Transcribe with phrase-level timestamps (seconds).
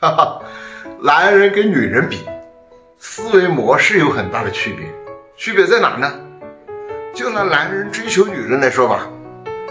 [0.00, 0.42] 哈哈，
[1.02, 2.26] 男人跟女人比，
[2.98, 4.86] 思维模式有很大的区别。
[5.36, 6.10] 区别在哪呢？
[7.14, 9.06] 就拿男人追求女人来说吧，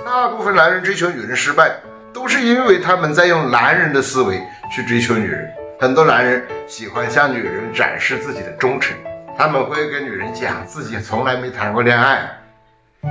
[0.05, 1.71] 大部分男人追求女人失败，
[2.13, 4.39] 都是因为他们在用男人的思维
[4.71, 5.50] 去追求女人。
[5.79, 8.96] 很多男人喜欢向女人展示自己的忠诚，
[9.36, 12.18] 他们会跟女人讲自己从来没谈过恋爱，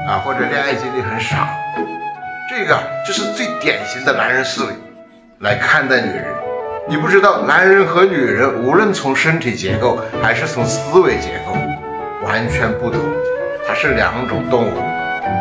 [0.07, 1.48] 啊，或者恋爱经历很少。
[2.48, 4.73] 这个就是最典型的男人思维
[5.41, 6.25] 来看待女人。
[6.91, 11.52] 你不知道，男人和女人无论从身体结构还是从思维结构，
[12.24, 12.98] 完全不同。
[13.66, 14.79] 它是两种动物。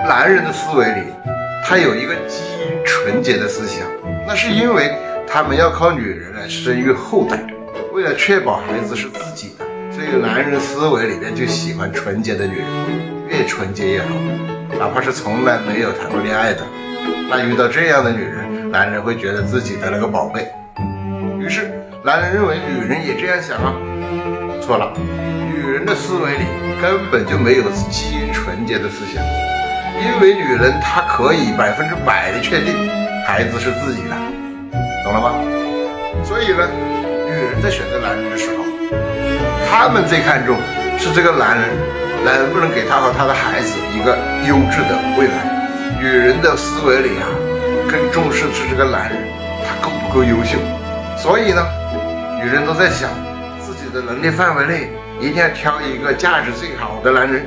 [0.06, 1.04] 男人的思维里，
[1.64, 3.88] 他有一个基因纯洁的思想，
[4.28, 4.94] 那是因为
[5.26, 7.40] 他们要靠女人来生育后代。
[7.94, 12.68] 为了确保孩子是自己的，所以男人思维里面就喜欢纯洁的女人，
[13.30, 14.08] 越纯洁越好，
[14.78, 16.64] 哪怕是从来没有谈过恋爱的。
[17.30, 20.46] 那遇到这样的女人，男人会觉得自己得了个宝贝。
[22.08, 23.76] 男人认为女人也这样想啊，
[24.62, 24.94] 错了。
[25.52, 26.46] 女人的思维里
[26.82, 29.22] 根本就没有基因纯洁的思想，
[30.00, 32.74] 因为女人她可以百分之百的确定
[33.28, 34.16] 孩子是自己的，
[35.04, 35.36] 懂了吗？
[36.24, 36.64] 所以呢，
[37.28, 38.64] 女人在选择男人的时候，
[39.70, 40.56] 她们最看重
[40.98, 41.68] 是这个男人
[42.24, 46.00] 能不能给她和她的孩子一个优质的未来。
[46.00, 47.28] 女人的思维里啊，
[47.92, 49.28] 更重视是这个男人
[49.68, 50.58] 他够不够优秀。
[51.18, 51.66] 所以呢，
[52.40, 53.10] 女人都在想，
[53.60, 57.46] 自己的能力范围内一定要挑一个价值最好的男人，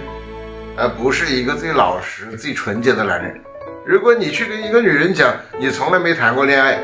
[0.77, 3.41] 而不是一个最老实、最纯洁的男人。
[3.87, 6.81] 如果你去跟一个女人讲你从来没谈过恋爱，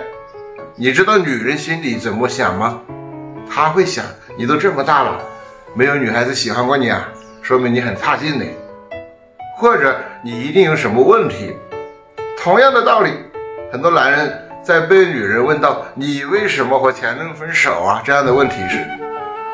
[0.76, 2.80] 你知道女人心里怎么想吗？
[3.50, 4.04] 她会想，
[4.38, 5.20] 你都这么大了，
[5.74, 7.08] 没有女孩子喜欢过你啊，
[7.42, 8.44] 说明你很差劲呢，
[9.58, 11.56] 或者你一定有什么问题。
[12.38, 13.10] 同样的道理，
[13.72, 14.45] 很多男人。
[14.66, 18.84] 在被女人问到你为什么和前任分手啊这样的问题时，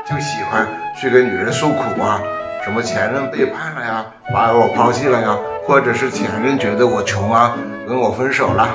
[0.06, 0.66] 就喜欢
[0.98, 2.18] 去跟女人诉苦啊，
[2.64, 7.54] 什么前任背叛了呀，把我抛弃了呀，或者是前任觉得我穷啊，
[7.86, 8.66] 跟我分手了。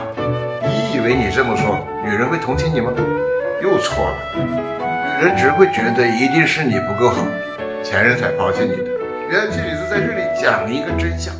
[0.62, 2.92] 你以为你这么说，女人会同情你吗？
[3.64, 7.26] 又错了，女人只会觉得一定是你不够好，
[7.82, 8.92] 前任才抛弃你的。
[9.32, 11.34] 元气李子在这里讲一个真相：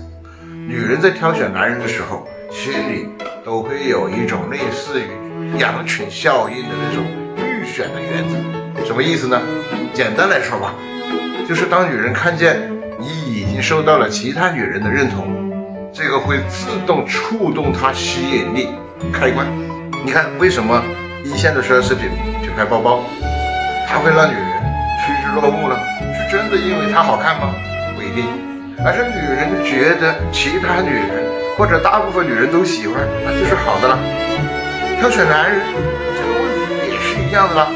[0.68, 3.08] 女人在挑选男人的时候，心里。
[3.48, 7.06] 都会有一种类似于羊群效应的那种
[7.38, 9.40] 预选的原则，什么意思呢？
[9.94, 10.76] 简单来说吧，
[11.48, 12.70] 就是当女人看见
[13.00, 15.50] 你已经受到了其他女人的认同，
[15.94, 18.68] 这个会自动触动她吸引力
[19.14, 19.48] 开关。
[20.04, 20.84] 你看，为什么
[21.24, 22.10] 一线的奢侈品
[22.44, 23.00] 就开包包，
[23.88, 24.52] 它会让女人
[25.00, 25.80] 趋之若鹜呢？
[26.14, 27.56] 是真的因为它好看吗？
[27.96, 28.26] 不一定，
[28.84, 31.37] 而是女人觉得其他女人。
[31.58, 33.98] 或者大部分女人都喜欢，那就是好的了。
[35.00, 35.60] 挑选男人
[36.16, 37.68] 这个问题也是一样的啦。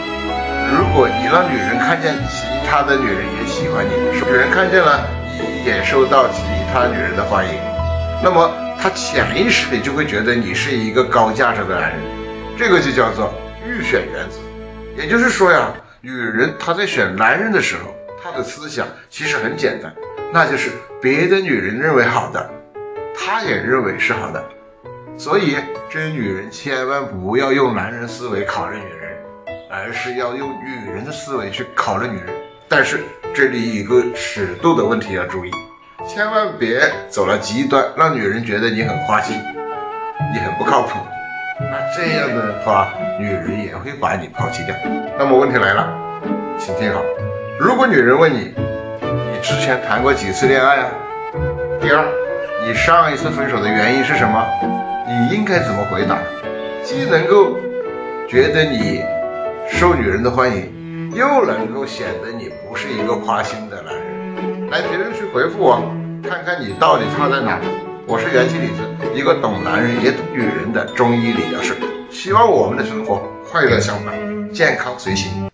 [0.71, 3.91] 如果你让女人看见其他的女人也喜欢你，
[4.23, 5.01] 女人看见了
[5.37, 7.53] 你也受到其他女人的欢迎，
[8.23, 11.99] 那么她潜意识里就会觉得你是一个高价值的男人。
[12.57, 13.33] 这个就叫做
[13.67, 14.37] 预选原则。
[14.95, 17.93] 也就是说呀，女人她在选男人的时候，
[18.23, 19.91] 她的思想其实很简单，
[20.31, 20.69] 那就是
[21.01, 22.49] 别的女人认为好的。
[23.15, 24.43] 他也认为是好的，
[25.17, 25.55] 所以
[25.89, 29.17] 这女人千万不要用男人思维考虑女人，
[29.69, 32.27] 而是要用女人的思维去考虑女人。
[32.67, 33.01] 但是
[33.33, 35.51] 这里有个尺度的问题要注意，
[36.07, 39.37] 千万别走了极端，让女人觉得你很花心，
[40.33, 40.97] 你很不靠谱。
[41.59, 44.75] 那这样的话，女人也会把你抛弃掉。
[45.17, 45.93] 那么问题来了，
[46.57, 47.01] 请听好，
[47.59, 48.53] 如果女人问你，
[49.01, 50.89] 你之前谈过几次恋爱啊？
[51.79, 52.20] 第二。
[52.63, 54.45] 你上一次分手的原因是什么？
[55.07, 56.19] 你应该怎么回答？
[56.83, 57.57] 既能够
[58.27, 59.01] 觉得你
[59.67, 64.69] 受女人的欢迎，又能够显得你不是一个花心的男人。
[64.69, 65.81] 来评论区回复我，
[66.23, 67.59] 看看你到底差在哪。
[68.05, 68.81] 我是元气李子，
[69.15, 71.73] 一个懂男人也懂女人的中医理疗师。
[72.11, 74.13] 希望我们的生活快乐相伴，
[74.53, 75.49] 健康随行。